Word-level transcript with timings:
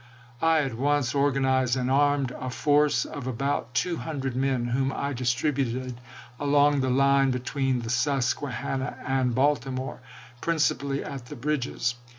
I 0.41 0.61
at 0.61 0.73
once 0.73 1.13
organized 1.13 1.75
and 1.77 1.91
armed 1.91 2.31
a 2.31 2.49
force 2.49 3.05
of 3.05 3.27
about 3.27 3.75
two 3.75 3.97
hun 3.97 4.19
dred 4.21 4.35
men, 4.35 4.65
whom 4.69 4.91
I 4.91 5.13
distributed 5.13 6.01
along 6.39 6.79
the 6.81 6.89
line 6.89 7.29
between 7.29 7.81
the 7.81 7.91
Susquehanna 7.91 8.97
and 9.05 9.35
Baltimore, 9.35 10.01
principally 10.41 11.03
at 11.03 11.27
the 11.27 11.35
bridges. 11.35 11.93